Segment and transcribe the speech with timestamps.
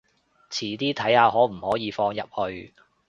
[0.49, 2.73] 遲啲睇下可唔可以放入去